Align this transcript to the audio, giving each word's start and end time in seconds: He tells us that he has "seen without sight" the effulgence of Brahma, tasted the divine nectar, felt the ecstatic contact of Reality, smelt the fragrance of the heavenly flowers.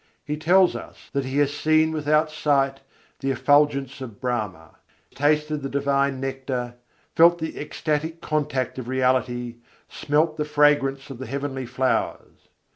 He 0.25 0.35
tells 0.35 0.75
us 0.75 1.11
that 1.13 1.25
he 1.25 1.37
has 1.37 1.53
"seen 1.53 1.91
without 1.91 2.31
sight" 2.31 2.79
the 3.19 3.29
effulgence 3.29 4.01
of 4.01 4.19
Brahma, 4.19 4.79
tasted 5.13 5.57
the 5.57 5.69
divine 5.69 6.19
nectar, 6.19 6.73
felt 7.15 7.37
the 7.37 7.59
ecstatic 7.61 8.19
contact 8.19 8.79
of 8.79 8.87
Reality, 8.87 9.57
smelt 9.89 10.37
the 10.37 10.43
fragrance 10.45 11.11
of 11.11 11.19
the 11.19 11.27
heavenly 11.27 11.67
flowers. 11.67 12.49